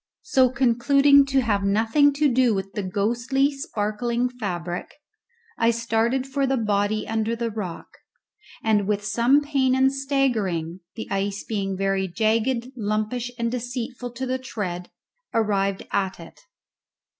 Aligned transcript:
So, 0.23 0.49
concluding 0.49 1.27
to 1.27 1.41
have 1.41 1.61
nothing 1.63 2.11
to 2.13 2.27
do 2.27 2.55
with 2.55 2.73
the 2.73 2.81
ghostly 2.81 3.51
sparkling 3.55 4.29
fabric, 4.29 4.95
I 5.59 5.69
started 5.69 6.25
for 6.25 6.47
the 6.47 6.57
body 6.57 7.07
under 7.07 7.35
the 7.35 7.51
rock, 7.51 7.85
and 8.63 8.87
with 8.87 9.05
some 9.05 9.41
pain 9.41 9.75
and 9.75 9.93
staggering, 9.93 10.79
the 10.95 11.07
ice 11.11 11.43
being 11.43 11.77
very 11.77 12.07
jagged, 12.07 12.71
lumpish, 12.75 13.29
and 13.37 13.51
deceitful 13.51 14.09
to 14.13 14.25
the 14.25 14.39
tread, 14.39 14.89
arrived 15.35 15.85
at 15.91 16.19
it. 16.19 16.39